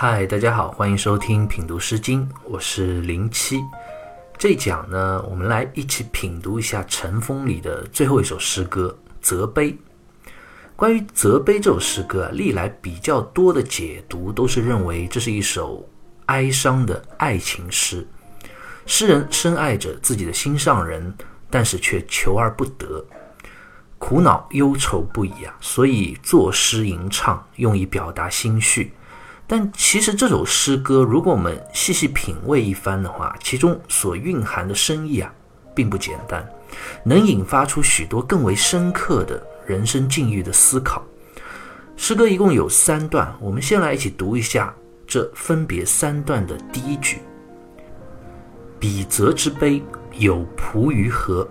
[0.00, 3.60] 嗨，大家好，欢迎收听品读诗经，我是零七。
[4.38, 9.72] 这一讲呢，我们来一起品读一下《尘封》里的最后一首诗歌《责碑》。
[10.76, 15.84] 关于《责碑》这首诗歌啊，历来比较多的解读都是认为这是一首
[16.26, 18.06] 哀伤的爱情诗。
[18.86, 21.12] 诗人深爱着自己的心上人，
[21.50, 23.04] 但是却求而不得，
[23.98, 28.92] 苦恼忧愁不已啊，所以作诗吟唱，用以表达心绪。
[29.50, 35.32] 但其实这首诗歌，如果我们细细品味一番的话，其中所蕴含的深意啊，
[35.74, 36.46] 并不简单，
[37.02, 41.02] 能引发出许多更为深刻的人生境遇的思考。
[41.96, 44.72] 诗歌一共有三段，我们先来一起读一下
[45.06, 47.18] 这分别三段的第一句
[48.78, 49.82] ：“彼泽之悲，
[50.18, 51.42] 有仆于河；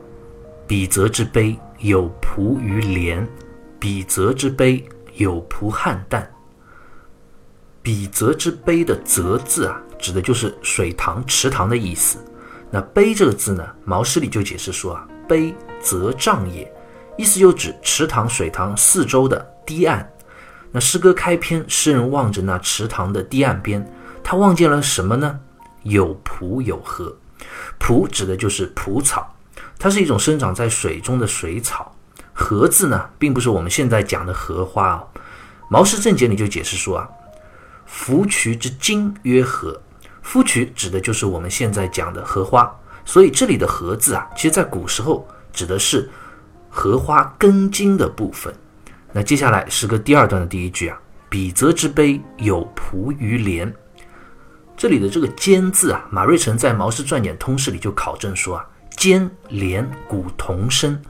[0.68, 3.28] 彼泽之悲，有仆于莲，
[3.80, 6.23] 彼泽之悲，有仆汉旦。”
[7.88, 12.17] 比泽之碑的泽字啊，指的就是水塘、池塘的意思。
[12.69, 16.69] 那碑这个字呢，毛诗里就解释说啊，碑泽障也，
[17.17, 20.05] 意思就指池塘、水塘四周的堤岸。
[20.69, 23.89] 那诗歌开篇，诗人望着那池塘的堤岸边，
[24.21, 25.39] 他望见了什么呢？
[25.83, 27.15] 有蒲有荷。
[27.80, 29.33] 蒲指的就是蒲草，
[29.80, 31.95] 它是一种生长在水中的水草。
[32.33, 35.03] 荷字呢，并不是我们现在讲的荷花啊。
[35.69, 37.08] 毛诗正解里就解释说啊。
[37.88, 39.81] 芙蕖之茎曰荷，
[40.21, 42.69] 芙蕖指的就是我们现在讲的荷花，
[43.05, 46.08] 所以这里的“荷”字啊，其实在古时候指的是
[46.69, 48.53] 荷花根茎的部分。
[49.13, 50.99] 那接下来诗歌第二段的第一句啊
[51.30, 53.73] ，“比泽之碑有仆于莲”，
[54.75, 58.65] 这里的这个“兼”字啊，马瑞辰在《毛氏传简通释》里就考证说啊
[58.97, 61.02] ，“兼莲古同声”，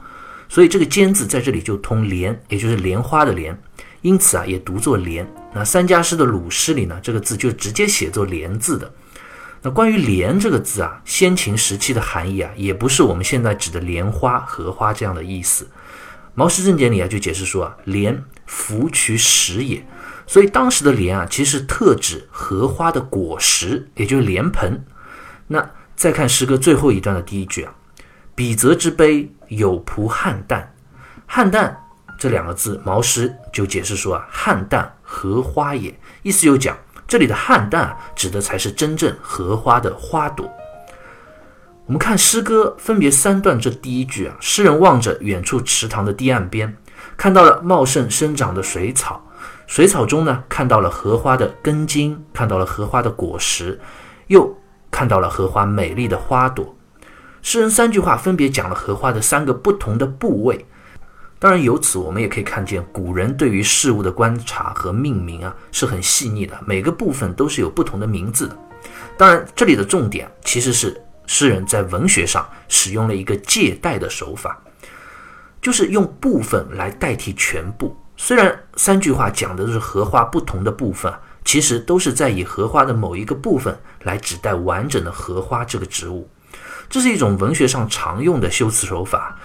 [0.48, 3.60] 所以这个“兼”字在这里就通“莲”，也就是莲花的“莲”。
[4.02, 5.26] 因此啊，也读作莲。
[5.52, 8.92] 那三家诗的鲁诗里呢，这个字就直接写作莲字的。
[9.62, 15.68] 那关于莲这个字啊，先秦时期的含义啊，也不是我们现在指的莲花、荷花这样的意思。
[16.34, 19.84] 毛氏正典里啊就解释说啊，莲芙蕖实也。
[20.28, 24.84] 所以当时的莲啊，其实特指荷花的果实，也就是莲蓬。
[25.48, 27.74] 那再看诗歌最后一段的第一句啊，
[28.36, 30.66] 比泽之悲有仆汉旦，
[31.26, 31.74] 汉旦。
[32.18, 40.50] 这两个字，毛诗就解释说啊，汉淡荷花也，意思就讲这里的汉旦指的才是真正荷花的花朵。
[41.86, 46.76] 我们看诗歌分别三段，这第一句啊，诗人望着远处池塘的堤岸边，
[47.16, 49.24] 看到了茂盛生长的水草，
[49.66, 53.80] 水草中呢看到了荷花的根茎，看到了荷花的果实，
[54.26, 54.58] 又
[54.90, 56.74] 看到了荷花美丽的花朵。
[57.40, 60.66] 诗人三句话分别讲了荷花的三个不同的部位。
[61.40, 68.58] 当然，由此我们也可以看见，古人对于事物的观察和命名啊是很细腻的，每个部分都是有不同的名字的。
[69.16, 74.60] 当然，这里的重点其实是诗人在文学上使用了一个借代的手法，
[75.62, 77.96] 就是用部分来代替全部。
[78.16, 81.12] 虽然三句话讲的是荷花不同的部分，
[81.44, 86.28] 其实都是在以荷花的某一个部分来指代完整的荷花这个植物。
[86.88, 89.38] 这是一种文学上常用的修辞手法。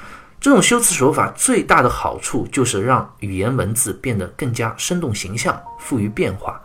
[0.43, 6.61] 这种修辞手法最大的好处就是让语言文字变得更加生动形象、富于变化。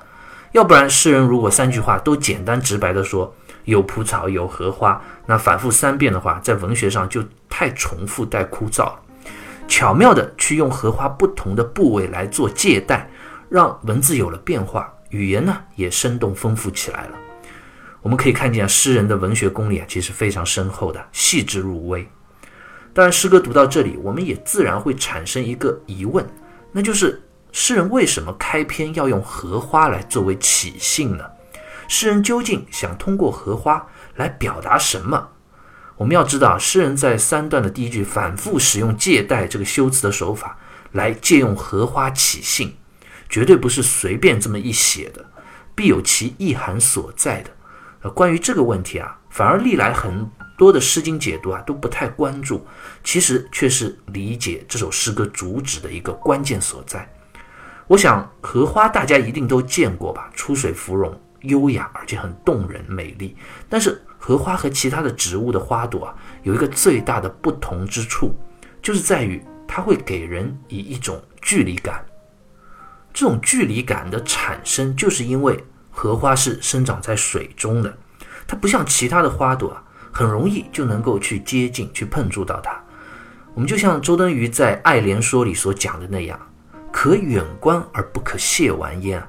[0.50, 3.32] 要不然，诗人如果三句话都简单直白地说
[3.66, 8.98] 有蒲草、有荷花，那反复三遍的话，在文学上就太重复、太枯燥了。
[9.68, 13.08] 巧妙地去用荷花不同的部位来做借代，
[13.48, 17.12] 让文字有了变化，语言呢也生动丰富起来了。
[18.02, 22.04] 我们可以看见诗人的文学功力啊，其实非常深厚的，细致入微。
[22.98, 26.28] 当然，诗歌读到这里，我们也自然会产生一个疑问，
[26.72, 27.22] 那就是
[27.53, 31.25] 诗人为什么开篇要用荷花来作为起兴呢？
[31.87, 35.28] 诗人究竟想通过荷花来表达什么？
[35.97, 40.58] 我们要知道，诗人在三段的第一句反复使用借代这个修辞的手法
[40.90, 42.75] 来借用荷花起兴，
[43.28, 45.25] 绝对不是随便这么一写的，
[45.76, 47.50] 必有其意涵所在的。
[48.02, 50.28] 呃，关于这个问题啊，反而历来很。
[50.58, 52.66] 多的诗经解读啊都不太关注，
[53.05, 57.08] 其实却是理解这首诗歌主旨的一个关键所在。
[57.87, 63.37] 我想荷花大家一定都见过吧，出水芙蓉，优雅而且很动人美丽。
[63.69, 68.34] 但是荷花和其他的植物的花朵啊，有一个最大的不同之处，
[68.82, 72.05] 就是在于它会给人以一种距离感。
[73.14, 77.96] 这种距离感的产生，就是因为荷花是生长在水中的，
[78.46, 79.84] 它不像其他的花朵啊。
[80.19, 82.73] 很容易就能够去接近、去碰触到它。
[83.55, 86.37] 我们就像周敦颐在《爱莲说》里所讲的那样
[86.91, 89.23] ：“可远观而不可亵玩焉。”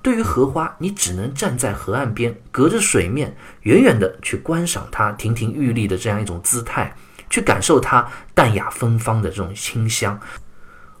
[0.00, 6.94] 对于荷花，你只能站在河岸边，隔着水面，远远的去观赏它亭亭玉立的这样一种姿态，
[7.28, 10.16] 去感受它淡雅芬芳的这种清香。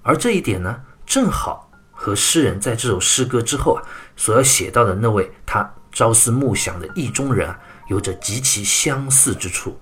[0.02, 3.82] 而这一点呢，正好和诗人在这首诗歌之后啊
[4.16, 7.56] 所要写到的那位他朝思暮想的意中人啊，
[7.88, 9.78] 有着极其相似之处。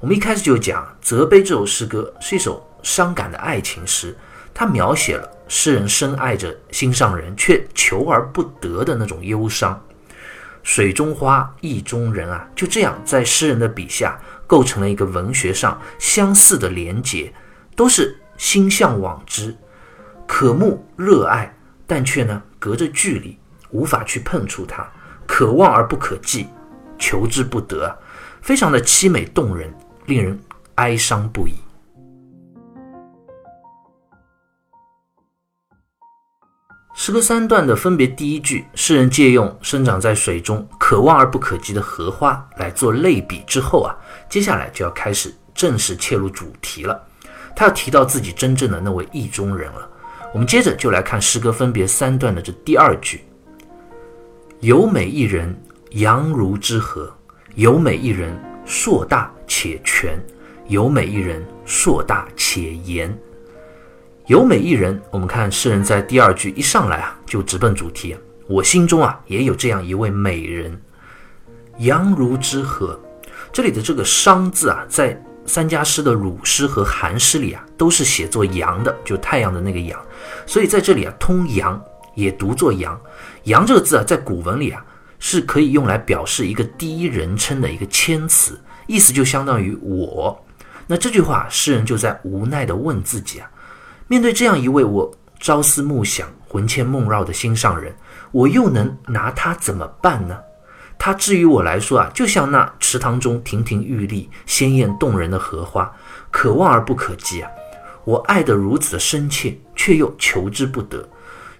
[0.00, 4.16] 我们一开始就讲《责悲》这首诗歌是一首伤感的爱情诗，
[4.54, 9.80] 它描写了诗人深爱着心上人却求而不得的那种忧伤。
[10.62, 17.32] 水中花，意中人啊，就这样在诗人的笔下构成了一个文学上相似的连结，
[17.74, 19.56] 都是心向往之，
[20.26, 21.56] 渴慕热爱，
[21.86, 23.38] 但却呢隔着距离
[23.70, 24.86] 无法去碰触它，
[25.26, 26.46] 可望而不可及，
[26.98, 27.96] 求之不得，
[28.40, 29.72] 非常的凄美动人。
[30.08, 30.40] 令人
[30.76, 31.52] 哀伤不已。
[36.94, 43.94] 诗歌三段的分别第一句，诗人借用生长在水中、可望而不可及的荷花来做类比之后啊，
[44.30, 47.06] 接下来就要开始正式切入主题了。
[47.54, 49.86] 他要提到自己真正的那位意中人了。
[50.32, 53.22] 我们接着就来看诗歌分别三段的这第二句：
[54.60, 55.54] 有美一人，
[55.90, 57.06] 阳如之河；
[57.54, 59.32] 有美一人，硕大。
[59.50, 60.22] 且全，
[60.66, 63.18] 有美一人，硕大且严。
[64.26, 68.14] 有美一人，我们看诗人在第二句一上来啊，就直奔主题。
[68.46, 70.78] 我心中啊，也有这样一位美人，
[71.78, 73.00] 阳如之河。
[73.50, 79.98] 这里的这个“商”字啊，在三家诗的鲁诗和韩诗里啊，都是写作阳的，就太阳的那个阳。
[80.44, 81.82] 所以在这里啊，通阳
[82.14, 83.00] 也读作阳。
[83.44, 84.84] 阳这个字啊，在古文里啊，
[85.18, 88.58] 是可以用来表示一个第一人称的一个谦词。
[88.86, 90.44] 意思就相当于我，
[90.86, 93.50] 那这句话诗人就在无奈地问自己啊：
[94.06, 97.94] 面对这样一位我朝思暮想、魂牵梦绕的心上人，
[98.32, 100.38] 我又能拿他怎么办呢？
[100.98, 105.94] 他至于我来说啊，就像那池塘中亭亭玉立、鲜艳动人的荷花，
[106.30, 107.50] 可望而不可及啊！
[108.04, 111.06] 我爱得如此的深切，却又求之不得。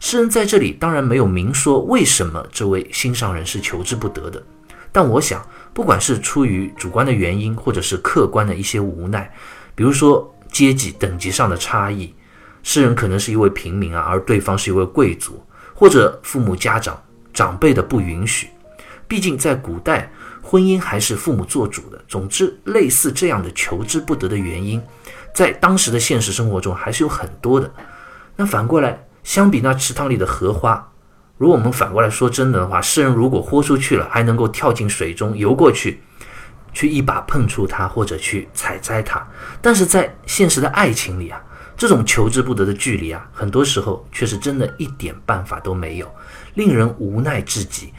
[0.01, 4.43] 诗人在这里当然没有明说为什么这位心上人是求之不得的，
[4.93, 5.45] 但我想。
[5.75, 9.33] 不管是出于主观的原因，或者是客观的一些无奈，
[9.77, 12.13] 比如说阶级等级上的差异，
[12.65, 15.41] 诗人可能是一位平民啊，而对方是一位贵族，
[15.73, 17.01] 或者父母家长
[17.33, 18.49] 长辈的不允许。
[19.07, 20.11] 毕竟在古代，
[20.43, 22.05] 婚姻还是父母做主的。
[22.09, 24.83] 总之，类似这样的求之不得的原因，
[25.33, 27.73] 在当时的现实生活中还是有很多的。
[28.35, 30.91] 那反过来，相比那池塘里的荷花。
[31.37, 36.01] 如果我们反过来说真的的话，诗人如果豁出去了，还能够跳进水中游过去，
[36.73, 39.23] 去一把碰触它，或者去采摘它。
[39.61, 41.39] 但是在现实的爱情里啊，
[41.77, 46.11] 这种求之不得的距离啊，很多时候却是真的一点办法都没有，
[46.55, 47.93] 令人无奈至极。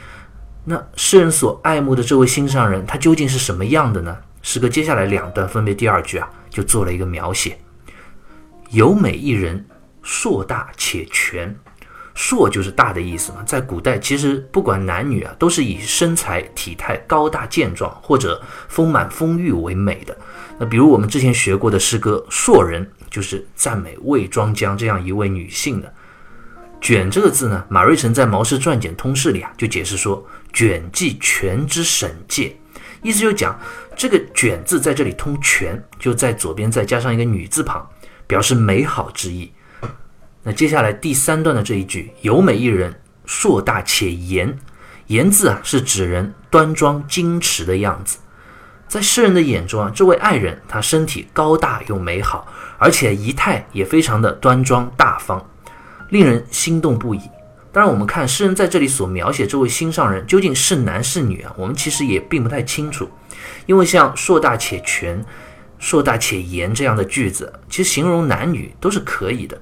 [0.66, 4.18] 那诗人所爱慕的这位心上人，他究竟是什么样的呢？
[4.42, 7.60] 诗歌接下来两段分别第二句啊，就做了一个描写：
[8.72, 9.64] 有美一人，
[10.10, 11.56] 硕大且全。
[12.16, 20.18] 硕就是大的意思嘛，在古代其实不管男女啊，都是以身材体态高大健壮或者丰满丰腴为美的。
[20.58, 25.94] 那比如我们之前学过的诗歌《硕人》，就是赞美魏庄姜这样一位女性的。
[26.82, 32.58] 卷这个字呢，马瑞辰在《毛氏传简通释》里啊就解释说，卷即全之省界，
[33.02, 33.58] 意思就讲
[33.96, 37.88] 这个卷字在这里通全，就在左边再加上一个女字旁，
[38.28, 39.50] 表示美好之意。
[40.50, 42.92] 那接下来第三段的这一句“有美一人，
[43.24, 44.58] 硕大且严
[45.06, 48.18] ”，“严”字啊是指人端庄矜持的样子。
[48.88, 52.48] 在诗人的眼中啊，这位爱人他身体高大又美好，
[52.80, 55.48] 而且仪态也非常的端庄大方，
[56.10, 57.22] 令人心动不已。
[57.72, 63.08] 当然，我们看诗人在这里所描写这位心上人究竟是男是女啊，我们其实也并不太清楚，
[63.68, 65.24] 因为像“硕大且全
[65.78, 69.56] ”“硕大且严”这样的句子，其实形容男女都是可以的。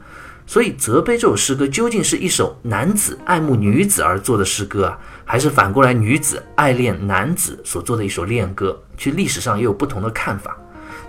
[0.50, 8.82] 所以，责备这首诗歌究竟是一首男子爱慕女子而作的诗歌啊，还是反过来女子爱恋男子所做的一首恋歌？
[8.98, 10.58] 其实历史上也有不同的看法。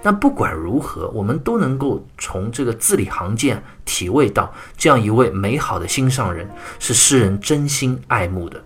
[0.03, 6.49] 但不管如何，我们都能够从这个字里行间体味到，这样一位美好的心上人
[6.81, 8.61] 是诗人真心爱慕的，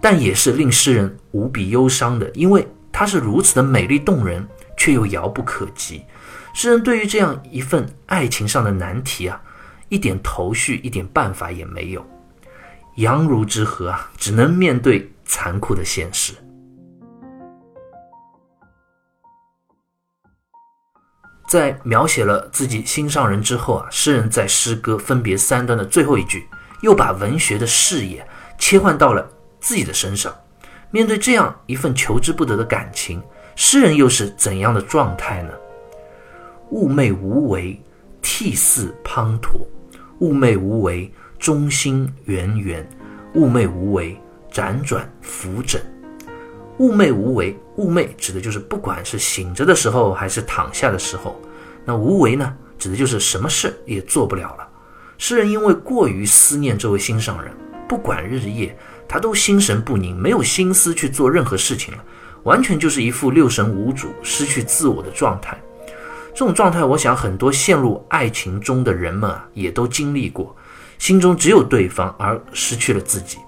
[0.00, 6.02] 但也是令诗人无比忧伤的，因为她是如此的美丽动人，却又遥不可及。
[6.54, 9.38] 诗人对于这样一份爱情上的难题啊。
[9.88, 12.04] 一点头绪，一点办法也没有。
[12.96, 16.34] 阳如之何啊，只能面对残酷的现实。
[21.48, 26.46] 在描写了自己心上人之后啊，诗人在诗歌分别三段的最后一句，
[26.82, 28.26] 又把文学的视野
[28.58, 29.26] 切换到了
[29.58, 30.34] 自己的身上。
[30.90, 33.22] 面对这样一份求之不得的感情，
[33.56, 35.54] 诗人又是怎样的状态呢？
[36.70, 37.80] 寤寐无为，
[38.20, 39.66] 涕泗滂沱；
[40.20, 42.82] 寤寐无为，中心圆圆；
[43.34, 44.20] 寤寐无为，
[44.52, 45.80] 辗转浮枕。
[46.78, 51.40] 寤寐无为，寤寐指的就是不管是醒着的时候还是躺下的时候。
[51.84, 54.68] 那无为呢，指的就是什么事也做不了了。
[55.16, 57.52] 诗人因为过于思念这位心上人，
[57.88, 58.76] 不管日夜，
[59.08, 62.04] 他都心神不宁，没有心思去做任何事情了，
[62.42, 65.58] 完全就是一副六神无主、失去自我的状态。
[66.38, 70.56] 这种状态，我想很多陷入爱情中的人们啊，也都经历过，
[70.96, 73.38] 心中只有对方，而失去了自己。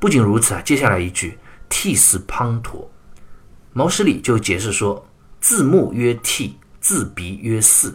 [0.00, 1.38] 不仅如此啊，接下来一句
[1.70, 2.84] “涕泗滂沱”，
[3.72, 5.06] 毛诗里就解释说
[5.40, 7.94] ：“自目曰涕，自鼻曰泗。”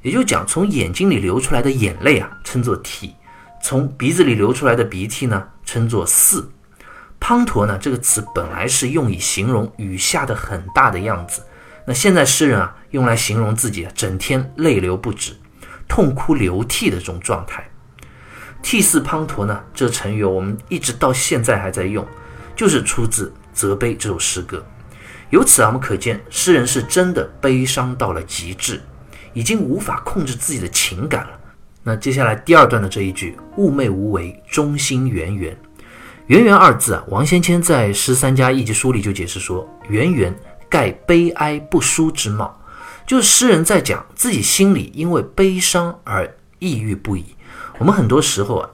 [0.00, 3.10] 也就讲从眼睛里流出来的眼泪啊，称作涕；
[3.62, 6.50] 从鼻子里流出来的鼻涕呢，称作泗。
[7.20, 11.42] 滂沱呢，这个词本来是用以形容雨下的很大的样子。
[11.86, 15.32] 那现在诗人啊，用来形容自己整天泪流不止、
[15.88, 17.68] 痛哭流涕的这种状态。
[18.62, 22.06] 涕泗滂沱呢，这成语我们一直到现在还在用，
[22.54, 24.64] 就是出自《责悲》这首诗歌。
[25.30, 28.80] 由此啊，我们可见诗人是真的悲伤到了极致，
[29.32, 31.40] 已经无法控制自己的情感了。
[31.82, 35.56] 那接下来第二段的这一句“寤寐无为，中心圆圆
[36.26, 40.34] ”，“圆圆”二字啊，王先谦在《诗三家一集书》里就解释说：“圆圆。”
[40.70, 42.56] 盖悲哀不舒之貌，
[43.10, 47.24] 就是诗人在讲自己心里因为悲伤而抑郁不已。
[47.80, 48.70] 我们很多时候啊，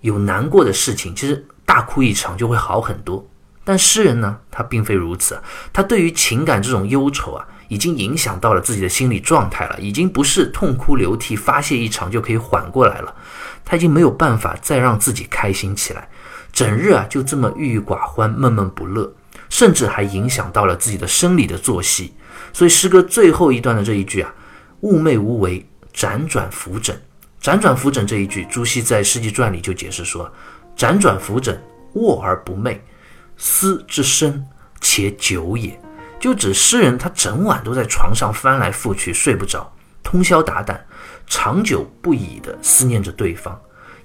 [0.00, 3.28] 有难过的事情，其实大哭一场就会好很多。
[3.64, 5.38] 但诗人呢，他并非如此，
[5.70, 13.14] 他对于情感这种忧愁啊，已经影响到了自己的心理状态了，已经不是痛哭流涕发泄一场就可以缓过来了。
[13.66, 16.08] 他已经没有办法再让自己开心起来，
[16.54, 19.12] 整日啊就这么郁郁寡欢、闷闷不乐。
[19.50, 22.12] 甚至还影响到了自己的生理的作息，
[22.58, 24.34] 所以诗歌最后一段的这一句啊
[24.82, 27.00] ，“寤寐无为，辗转浮枕”，
[27.40, 30.28] 辗转浮枕这一句，朱熹在《诗集传》里就解释说
[30.76, 31.56] ：“辗转浮枕，
[31.92, 32.76] 卧而不寐，
[33.36, 34.44] 思之深，
[34.80, 35.80] 且久也。”
[36.18, 39.72] 就指诗人他整晚都在床上翻来覆去，睡不着，
[40.02, 40.76] 通宵达旦，
[41.28, 43.56] 长久不已地思念着对方，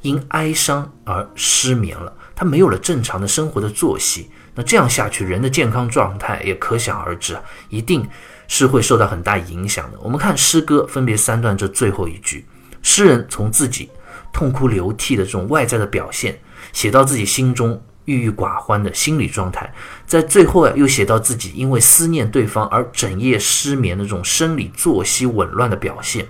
[0.04, 4.30] 因哀伤而失眠了，他没有了正常的生活的作息。
[4.54, 8.08] 那这样下去，人的健康状态也可想而知啊，一定
[8.48, 10.00] 是会受到很大影响的。
[10.02, 12.46] 我们看诗歌分别三段这最后一句，
[12.82, 13.90] 诗人从自己
[14.32, 16.40] 痛哭流涕的这种外在的表现，
[16.72, 19.74] 写到自己心中郁郁寡欢的心理状态，
[20.06, 26.26] 在最后啊又写到自己因为思念对方而整夜失眠的这种生理作息紊乱的表现。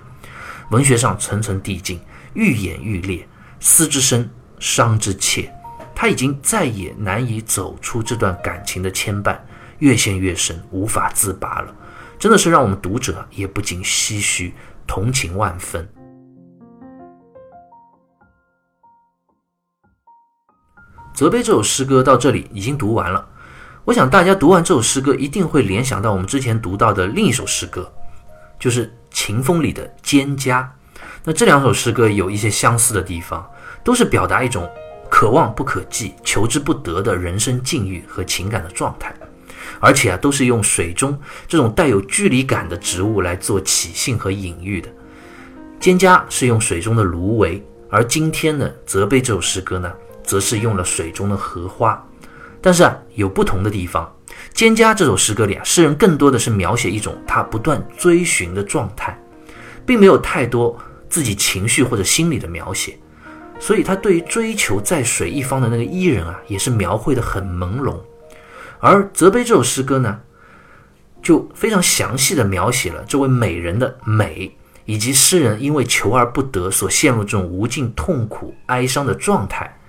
[0.69, 1.99] 文学上层层递进，
[2.33, 3.27] 愈演愈烈，
[3.59, 4.29] 思之深，
[4.59, 5.51] 伤之切。
[5.95, 9.37] 他已经再也难以走出这段感情的牵绊，
[9.79, 11.73] 越陷越深，无法自拔了。
[12.23, 14.53] 真的是让我们读者也不禁唏嘘，
[14.87, 15.85] 同情万分。
[21.13, 23.27] 责备这首诗歌到这里已经读完了，
[23.83, 27.91] 我想大家读完这首诗歌，一定会联想到我们之前读到的另一首诗歌，
[28.57, 30.63] 就是《秦风》里的《蒹葭》。
[31.25, 33.45] 那这两首诗歌有一些相似的地方，
[33.83, 34.65] 都是表达一种。
[35.09, 39.13] 可望不可及、求之不得的人生境遇和情感的状态，
[39.79, 41.17] 而且啊，都是用水中
[41.47, 44.89] 这种带有距离感的植物来做起兴和隐喻的。
[45.79, 49.91] 蒹葭是用水中的芦苇，而今天呢，泽被这首诗歌呢，
[50.23, 52.01] 则是用了水中的荷花。
[52.61, 54.09] 但是啊，有不同的地方。
[54.55, 59.17] 蒹葭这首诗歌里啊，诗人更多的是描写一种他不断追寻的状态，
[59.85, 60.77] 并没有太多
[61.09, 62.97] 自己情绪或者心理的描写。
[63.59, 67.95] 所以他对于追求在水一方的那个伊人啊，也是描绘的很朦胧。
[68.83, 70.19] 而责悲这首诗歌呢，
[71.21, 79.79] 就非常详细的描写了这位美人的美，以及诗人因为求而不得所陷入这种无尽痛苦哀伤的状态。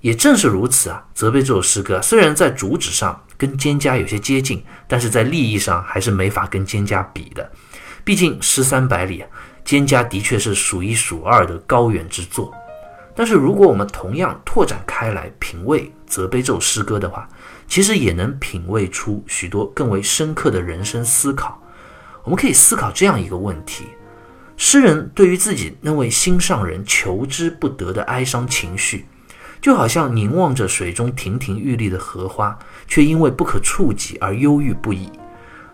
[0.00, 7.48] 也正是如此啊，责备这首诗歌虽然在主旨上跟蒹葭有些接近，但是在立意上还是没法跟蒹葭比的。
[8.02, 9.28] 毕竟诗三百里啊，
[9.64, 12.52] 蒹葭的确是数一数二的高远之作。
[13.14, 17.28] 但是，如果我们同样拓展开来品味《责悲》这首诗歌的话，
[17.68, 21.62] 其实也能品味出许多更为深刻的人生思考。
[22.24, 23.84] 我们可以思考这样一个问题：
[24.56, 29.06] 诗人对于自己那位心上人求之不得的哀伤情绪，
[29.60, 35.08] 就好像凝望着水中亭亭玉立的荷花，却因为不可触及而忧郁不已。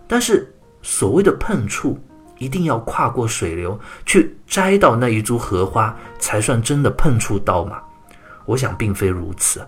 [0.07, 1.99] 但是，所谓的碰触，
[2.39, 7.81] 一定要跨过水流去摘到那一株荷花，才算真的碰触到吗？
[8.45, 9.67] 我想并非如此。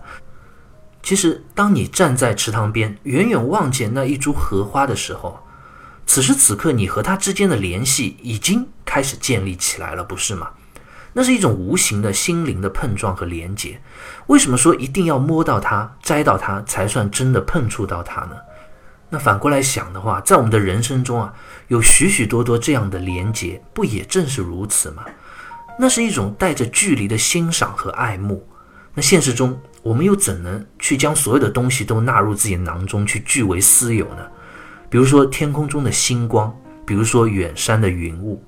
[1.07, 5.39] 其实，当你站在池塘边，远远望见那一株荷花的时候，
[6.05, 10.49] 此时此刻，你和它之间的联系已经开始建立起来了，不是吗？
[11.13, 13.81] 那是一种无形的心灵的碰撞和连接。
[14.25, 18.35] 为什么说一定要摸到它、摘到它才算真的碰触到它呢？
[19.09, 21.33] 那反过来想的话，在我们的人生中啊，
[21.69, 25.05] 有许许多多这样的连接，不也正是如此吗？
[25.79, 28.45] 那是一种带着距离的欣赏和爱慕。
[28.93, 29.57] 那现实中，
[29.87, 34.27] 我们又怎能去将所有的东西都纳入自己囊中去据为私有呢？
[34.89, 36.53] 比如说天空中的星光，
[36.85, 38.43] 比如说远山的云雾。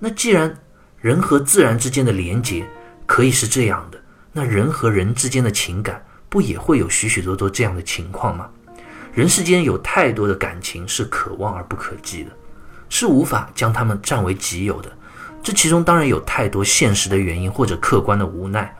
[0.00, 0.52] 那既然
[1.00, 2.68] 人和自然之间的连结
[3.06, 3.98] 可以是这样的，
[4.32, 8.50] 那人和人之间的情感不也会有许许多多这样的情况吗？
[9.14, 12.30] 人世间有太多的感情是可望而不可及的，
[12.88, 14.90] 是无法将它们占为己有的。
[15.44, 18.74] 这其中当然有太多现实的原因或者客观的无奈。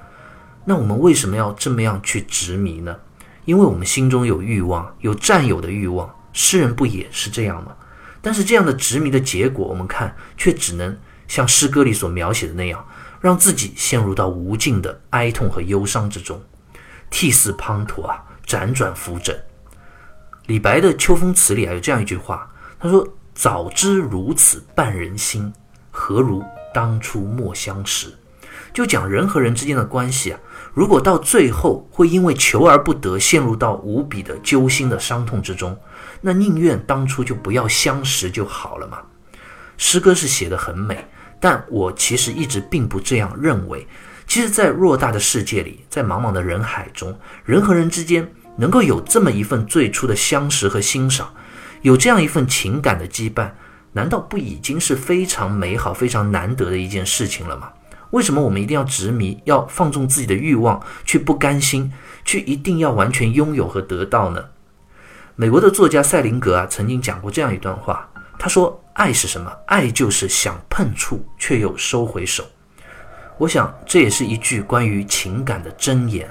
[0.64, 2.97] 那我们为什么要这么样去执迷呢？
[3.45, 6.09] 因为我们心中有欲望，有占有的欲望。
[6.33, 7.73] 诗人不也是这样吗？
[8.21, 12.87] 但是这样的执迷的结果，我们看却只能像诗歌里所描写的那样，
[13.21, 16.40] 让自己陷入到无尽的哀痛和忧伤之中，
[17.11, 19.37] 涕泗滂沱啊，辗转浮枕。
[20.47, 25.52] 李白的《秋风词》里啊有这样一句话，他说：“早知如此绊人心，
[25.90, 28.16] 何如当初莫相识。”
[28.73, 30.40] 就讲人和人之间的关系啊，
[30.74, 35.78] 如果到最后会因为求而不得，陷入到无比的揪心的伤痛之中，
[36.20, 38.98] 那宁愿当初就不要相识就好了嘛。
[39.76, 41.06] 诗歌是写的很美，
[41.38, 43.86] 但我其实一直并不这样认为。
[44.26, 48.26] 其实，在偌大的世界里，在茫茫的人海中，人和人之间
[48.56, 51.34] 能够有这么一份最初的相识和欣赏，
[51.82, 53.50] 有这样一份情感的羁绊，
[53.92, 57.68] 难道不已经是非常美好、非常难得的一件事情了吗？
[58.12, 61.92] 为什么我们一定要执迷，要放纵自己的欲望，去不甘心，
[62.25, 64.44] 去一定要完全拥有和得到呢？
[65.35, 68.07] 美国的作家塞林格啊，曾经讲过这样一段话，
[68.38, 69.51] 他说：“爱是什么？
[69.66, 72.44] 爱就是想碰触却又收回手。”
[73.38, 76.29] 我想这也是一句关于情感的箴言。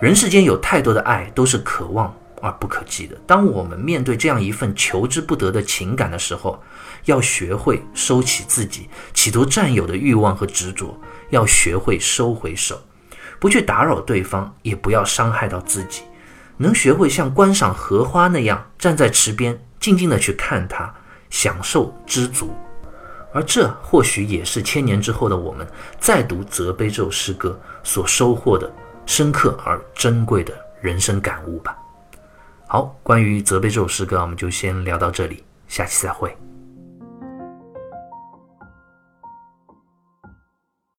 [0.00, 3.16] 人世间有太多的爱都是可望而不可及的。
[3.26, 6.62] 当我们面对这样一份求之不得的情感的时候，
[7.04, 10.98] 要学会收起自己企图占有的欲望和执着。
[11.30, 12.80] 要学会收回手，
[13.40, 16.02] 不去打扰对方，也不要伤害到自己。
[16.58, 20.94] 能学会像观赏荷花那样站在池边，静静地去看它，
[21.30, 22.54] 享受知足。
[23.32, 25.66] 而这或许也是千年之后的我们
[25.98, 28.72] 再读《责悲》这首诗歌所收获的
[29.06, 31.76] 深刻而珍贵的人生感悟吧。
[32.68, 36.43] 好，关于《责悲》这首诗歌，我们就先聊到这里，下期再会。